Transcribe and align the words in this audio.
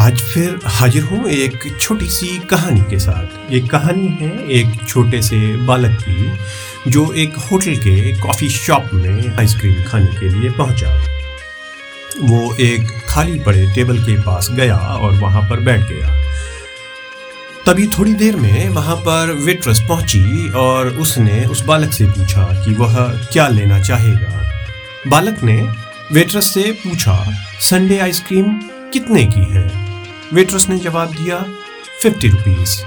आज 0.00 0.20
फिर 0.22 0.58
हाजिर 0.64 1.02
हूँ 1.02 1.28
एक 1.28 1.64
छोटी 1.80 2.06
सी 2.08 2.26
कहानी 2.50 2.80
के 2.80 2.98
साथ। 2.98 3.52
ये 3.52 3.60
कहानी 3.60 4.06
है 4.20 4.30
एक 4.50 4.86
छोटे 4.88 5.20
से 5.22 5.38
बालक 5.66 5.98
की, 6.00 6.90
जो 6.90 7.12
एक 7.12 7.34
होटल 7.40 7.76
के 7.76 8.12
कॉफ़ी 8.20 8.48
शॉप 8.48 8.88
में 8.94 9.36
आइसक्रीम 9.36 9.82
खाने 9.84 10.06
के 10.06 10.28
लिए 10.28 10.50
पहुँचा। 10.50 10.94
वो 12.22 12.54
एक 12.60 12.86
खाली 13.08 13.38
पड़े 13.38 13.66
टेबल 13.74 13.98
के 13.98 14.16
पास 14.22 14.48
गया 14.50 14.76
और 14.76 15.12
वहाँ 15.12 15.42
पर 15.42 15.60
बैठ 15.60 15.80
गया। 15.80 16.14
तभी 17.66 17.86
थोड़ी 17.88 18.14
देर 18.14 18.36
में 18.36 18.68
वहाँ 18.68 18.96
पर 18.96 19.32
वेट्रेस 19.44 19.80
पहुँची 19.88 20.48
और 20.50 20.88
उसने 20.96 21.44
उस 21.46 21.64
बालक 21.64 21.92
से 21.92 22.06
पूछा 22.06 22.46
कि 22.64 22.74
वह 22.74 22.96
क्या 23.32 23.48
लेना 23.48 23.82
चाहेगा। 23.82 25.10
बालक 25.10 25.42
ने 25.42 25.60
वेट्रेस 26.12 26.52
से 26.54 26.70
पूछा, 26.84 27.24
संडे 27.60 27.98
आइसक्रीम 27.98 28.58
कितने 28.92 29.24
की 29.26 29.44
है? 29.52 29.89
वेट्रेस 30.34 30.68
ने 30.68 30.78
जवाब 30.78 31.08
दिया 31.08 31.38
फिफ्टी 32.02 32.28
रुपीज़ 32.28 32.80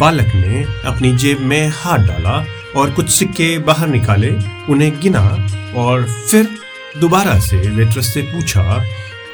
बालक 0.00 0.34
ने 0.34 0.62
अपनी 0.84 1.12
जेब 1.16 1.40
में 1.40 1.68
हाथ 1.68 1.98
डाला 1.98 2.44
और 2.76 2.90
कुछ 2.90 3.10
सिक्के 3.10 3.58
बाहर 3.58 3.88
निकाले, 3.88 4.30
उन्हें 4.68 5.00
गिना 5.00 5.20
और 5.76 6.04
फिर 6.30 6.48
दोबारा 6.98 7.38
से 7.38 7.56
वेट्रेस 7.56 8.14
से 8.14 8.22
पूछा 8.22 8.78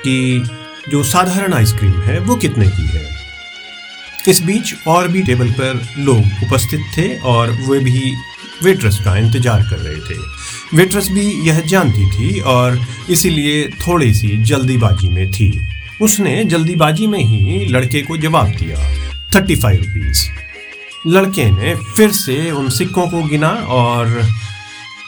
कि 0.05 0.45
जो 0.88 1.02
साधारण 1.05 1.55
आइसक्रीम 1.55 2.01
है, 2.01 2.19
वो 2.19 2.37
कितने 2.37 2.66
की 2.66 2.87
है? 2.87 3.05
इस 4.29 4.43
बीच 4.43 4.74
और 4.87 5.09
भी 5.09 5.23
टेबल 5.23 5.51
पर 5.51 5.87
लोग 5.98 6.18
उपस्थित 6.18 6.80
थे 6.98 7.18
और 7.18 7.51
वे 7.51 7.79
भी 7.79 8.12
वेट्रेस 8.62 8.98
का 9.04 9.16
इंतज़ार 9.16 9.62
कर 9.62 9.79
रहे 9.79 10.01
थे। 10.01 10.18
वेट्रेस 10.77 11.09
भी 11.09 11.48
यह 11.48 11.60
जानती 11.60 12.10
थी 12.10 12.41
और 12.41 12.80
इसीलिए 13.10 13.68
थोड़ी 13.68 14.15
सी 14.15 14.37
जल्दीबाजी 14.45 15.09
में 15.09 15.30
थी। 15.30 15.66
उसने 16.02 16.44
जल्दीबाजी 16.44 17.06
में 17.06 17.18
ही 17.18 17.66
लड़के 17.66 18.02
को 18.02 18.16
जवाब 18.16 18.48
दिया, 18.48 18.78
थर्टी 19.34 19.56
फाइव 19.56 19.76
रुपीज़ 19.76 20.26
लड़के 21.06 21.50
ने 21.50 21.74
फिर 21.96 22.10
से 22.12 22.50
उन 22.50 22.68
सिक्कों 22.70 23.06
को 23.08 23.22
गिना 23.22 23.48
और 23.48 24.06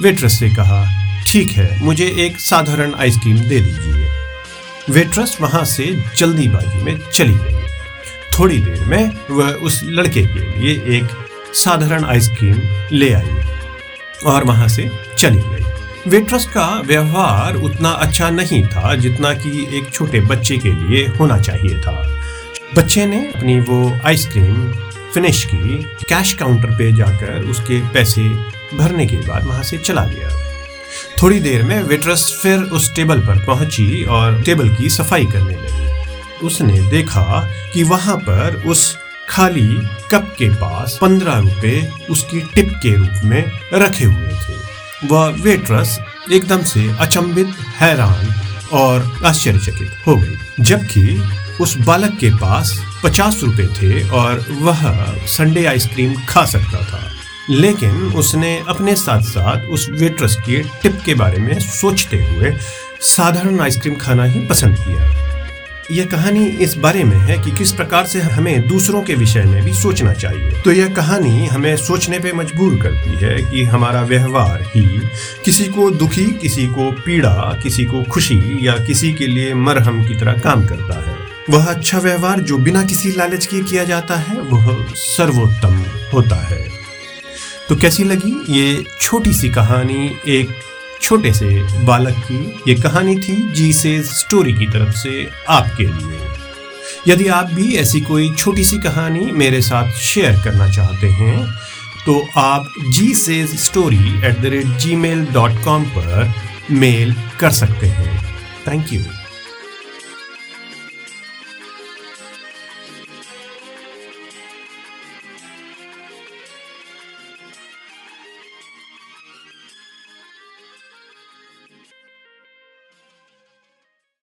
वेट्रेस 0.02 0.38
से 0.38 0.48
कहा, 0.48 0.84
ठीक 1.26 1.50
है, 1.50 1.84
मुझे 1.84 2.06
एक 2.18 2.38
साधारण 2.40 2.94
आइसक्रीम 2.94 3.38
दे 3.38 3.60
दीजिए। 3.60 4.06
वेट्रेस 4.90 5.36
वहाँ 5.40 5.64
से 5.64 5.86
जल्दीबाजी 6.16 6.82
में 6.82 6.98
चली 7.12 7.34
गई। 7.34 7.56
थोड़ी 8.38 8.58
देर 8.58 8.84
में 8.84 9.10
वह 9.30 9.50
उस 9.62 9.80
लड़के 9.84 10.22
के 10.22 10.60
लिए 10.60 10.98
एक 10.98 11.08
साधारण 11.54 12.04
आइसक्रीम 12.04 12.60
ले 12.92 13.12
आई 13.12 13.36
और 14.26 14.44
वहाँ 14.44 14.68
से 14.68 14.90
चली 15.18 15.42
गई। 15.42 15.67
वेट्रेस 16.08 16.44
का 16.46 16.66
व्यवहार 16.80 17.54
उतना 17.54 17.90
अच्छा 17.90 18.28
नहीं 18.30 18.62
था 18.62 18.94
जितना 18.94 19.32
कि 19.34 19.78
एक 19.78 19.90
छोटे 19.92 20.20
बच्चे 20.20 20.56
के 20.58 20.72
लिए 20.72 21.06
होना 21.06 21.38
चाहिए 21.38 21.80
था। 21.80 21.92
बच्चे 22.76 23.06
ने 23.06 23.18
अपनी 23.36 23.58
वो 23.60 23.92
आइसक्रीम 24.04 24.72
फिनिश 25.14 25.44
की, 25.44 25.82
कैश 26.08 26.32
काउंटर 26.32 26.70
पे 26.70 26.92
जाकर 26.92 27.42
उसके 27.42 27.80
पैसे 27.88 28.22
भरने 28.76 29.06
के 29.06 29.16
बाद 29.16 29.44
वहाँ 29.44 29.62
से 29.62 29.78
चला 29.78 30.04
गया। 30.04 30.30
थोड़ी 31.22 31.40
देर 31.40 31.62
में 31.62 31.82
वेट्रेस 31.82 32.38
फिर 32.42 32.58
उस 32.58 32.94
टेबल 32.94 33.20
पर 33.20 33.44
पहुँची 33.44 34.04
और 34.04 34.42
टेबल 34.42 34.74
की 34.74 34.88
सफ़ाई 34.88 35.26
करने 35.26 35.54
लगी। 35.54 36.46
उसने 36.46 36.80
देखा 36.90 37.48
कि 37.74 37.82
वहाँ 37.82 38.16
पर 38.16 38.62
उस 38.66 38.96
खाली 39.28 39.68
कप 40.10 40.34
के 40.38 40.48
पास 40.48 40.98
पंद्रह 41.00 41.38
रुपए 41.38 41.92
उसकी 42.10 42.40
टिप 42.54 42.72
के 42.82 42.96
रूप 42.96 43.24
में 43.24 43.52
रखे 43.74 44.04
हुए 44.04 44.28
थे। 44.28 44.67
वह 45.04 45.26
वेट्रेस 45.28 46.00
एकदम 46.32 46.62
से 46.62 46.96
अचंभित, 46.98 47.48
हैरान 47.80 48.34
और 48.72 49.20
आश्चर्यचकित 49.24 49.92
हो 50.06 50.16
गई, 50.16 50.34
जबकि 50.60 51.22
उस 51.60 51.76
बालक 51.76 52.18
के 52.18 52.30
पास 52.30 52.84
पचास 53.04 53.40
रुपए 53.42 53.66
थे 53.66 54.08
और 54.08 54.44
वह 54.50 55.04
संडे 55.26 55.64
आइसक्रीम 55.64 56.14
खा 56.28 56.44
सकता 56.44 56.84
था। 56.84 57.12
लेकिन 57.50 57.90
उसने 57.90 58.64
अपने 58.68 58.94
साथ 58.94 59.20
साथ 59.20 59.60
उस 59.60 59.88
वेट्रेस 59.90 60.36
के 60.46 60.58
टिप 60.58 61.00
के 61.04 61.14
बारे 61.14 61.38
में 61.38 61.60
सोचते 61.60 62.16
हुए 62.16 62.56
साधारण 63.00 63.60
आइसक्रीम 63.60 63.94
खाना 63.94 64.24
ही 64.24 64.40
पसंद 64.40 64.76
किया। 64.78 65.27
यह 65.90 66.06
कहानी 66.06 66.46
इस 66.46 66.76
बारे 66.76 67.04
में 67.04 67.16
है 67.16 67.38
कि 67.38 67.50
किस 67.50 67.72
प्रकार 67.72 68.06
से 68.06 68.20
हमें 68.20 68.68
दूसरों 68.68 69.02
के 69.02 69.14
विषय 69.14 69.42
में 69.42 69.62
भी 69.64 69.72
सोचना 69.72 70.12
चाहिए। 70.12 70.50
तो 70.50 70.72
यह 70.72 70.94
कहानी 70.94 71.46
हमें 71.46 71.76
सोचने 71.76 72.18
पे 72.18 72.32
मजबूर 72.32 72.76
करती 72.82 73.10
है 73.10 73.50
कि 73.50 73.62
हमारा 73.62 74.02
व्यवहार 74.02 74.62
ही 74.62 75.00
किसी 75.44 75.64
को 75.64 75.90
दुखी, 75.90 76.24
किसी 76.24 76.66
को 76.66 76.92
पीड़ा, 76.92 77.60
किसी 77.62 77.84
को 77.84 78.02
खुशी 78.02 78.66
या 78.66 78.72
किसी 78.72 79.12
के 79.12 79.26
लिए 79.26 79.54
मरहम 79.54 80.08
की 80.08 80.14
तरह 80.14 80.32
काम 80.32 80.66
करता 80.66 81.10
है। 81.10 81.16
वह 81.50 81.64
अच्छा 81.64 81.98
व्यवहार 81.98 82.40
जो 82.40 82.58
बिना 82.58 82.82
किसी 82.82 83.12
लालच 83.12 83.46
के 83.46 83.62
किया 83.62 83.84
जाता 83.84 84.16
है, 84.16 84.40
वह 84.40 84.86
सर्वोत्तम 84.94 85.84
होता 86.14 86.36
है। 86.36 86.68
तो 87.68 87.76
कैसी 87.76 88.04
लगी 88.04 88.58
ये 88.58 88.84
छोटी 89.00 89.32
सी 89.32 89.48
कहानी, 89.48 90.16
एक 90.28 90.48
छोटे 91.02 91.32
से 91.32 91.84
बालक 91.84 92.16
की 92.22 92.38
ये 92.68 92.74
कहानी 92.74 93.16
थी 93.16 93.36
जी 93.52 93.72
से 93.72 94.02
स्टोरी 94.02 94.52
की 94.52 94.66
तरफ़ 94.66 94.94
से 94.96 95.28
आपके 95.48 95.84
लिए। 95.84 96.26
यदि 97.06 97.28
आप 97.28 97.46
भी 97.46 97.74
ऐसी 97.76 98.00
कोई 98.00 98.30
छोटी 98.34 98.64
सी 98.64 98.78
कहानी 98.78 99.30
मेरे 99.32 99.60
साथ 99.62 99.92
शेयर 99.92 100.40
करना 100.44 100.68
चाहते 100.68 101.08
हैं 101.10 101.46
तो 102.06 102.20
आप 102.36 102.72
जी 102.90 103.14
से 103.14 103.46
story 103.46 104.18
at 104.26 104.40
the 104.40 104.46
rate 104.46 104.66
Gmail 104.96 105.24
dot 105.26 105.62
com 105.64 105.84
पर 105.88 106.32
मेल 106.70 107.14
कर 107.40 107.50
सकते 107.50 107.86
हैं। 107.86 108.36
Thank 108.68 108.92
you 108.92 109.00